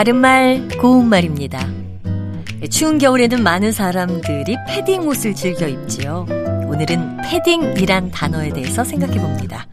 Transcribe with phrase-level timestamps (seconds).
[0.00, 1.68] 바른말 고운말입니다.
[2.70, 6.24] 추운 겨울에는 많은 사람들이 패딩 옷을 즐겨 입지요.
[6.68, 9.66] 오늘은 패딩이란 단어에 대해서 생각해 봅니다.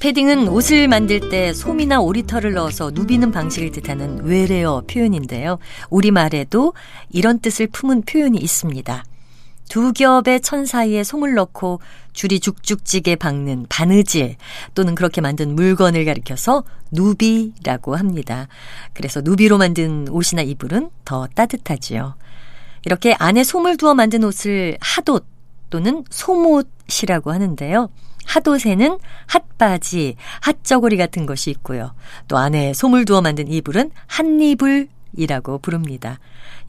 [0.00, 5.60] 패딩은 옷을 만들 때 솜이나 오리털을 넣어서 누비는 방식을 뜻하는 외래어 표현인데요.
[5.90, 6.72] 우리말에도
[7.10, 9.04] 이런 뜻을 품은 표현이 있습니다.
[9.72, 11.80] 두 겹의 천 사이에 솜을 넣고
[12.12, 14.36] 줄이 죽죽지게 박는 바느질
[14.74, 18.48] 또는 그렇게 만든 물건을 가리켜서 누비라고 합니다.
[18.92, 22.16] 그래서 누비로 만든 옷이나 이불은 더 따뜻하지요.
[22.84, 25.24] 이렇게 안에 솜을 두어 만든 옷을 핫옷
[25.70, 27.88] 또는 솜옷이라고 하는데요.
[28.26, 31.94] 핫옷에는 핫바지, 핫저고리 같은 것이 있고요.
[32.28, 36.18] 또 안에 솜을 두어 만든 이불은 핫이불이라고 부릅니다.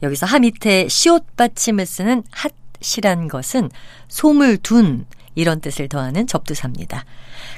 [0.02, 2.63] 여기서 하 밑에 시옷 받침을 쓰는 핫
[2.98, 3.70] 이란 것은
[4.08, 7.04] 솜을 둔 이런 뜻을 더하는 접두사입니다.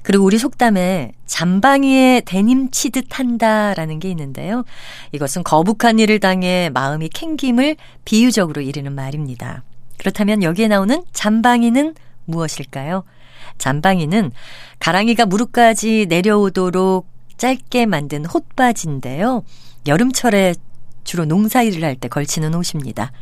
[0.02, 4.64] 그리고 우리 속담에 잠방이에 데님 치듯 한다라는 게 있는데요.
[5.12, 9.62] 이것은 거북한 일을 당해 마음이 캥김을 비유적으로 이르는 말입니다.
[9.98, 13.04] 그렇다면 여기에 나오는 잠방이는 무엇일까요?
[13.58, 14.32] 잠방이는
[14.78, 19.44] 가랑이가 무릎까지 내려오도록 짧게 만든 홑바지인데요.
[19.86, 20.54] 여름철에
[21.04, 23.12] 주로 농사일을 할 때 걸치는 옷입니다.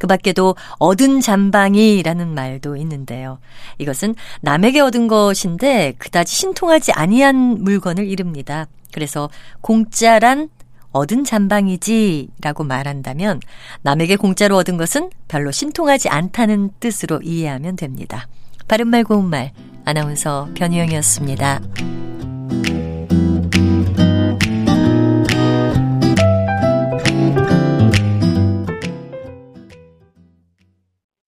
[0.00, 3.38] 그 밖에도 얻은 잠방이라는 말도 있는데요.
[3.76, 8.66] 이것은 남에게 얻은 것인데 그다지 신통하지 아니한 물건을 이릅니다.
[8.92, 9.28] 그래서
[9.60, 10.48] 공짜란
[10.92, 13.40] 얻은 잠방이지라고 말한다면
[13.82, 18.26] 남에게 공짜로 얻은 것은 별로 신통하지 않다는 뜻으로 이해하면 됩니다.
[18.68, 19.52] 바른말 고운말
[19.84, 21.99] 아나운서 변희영이었습니다.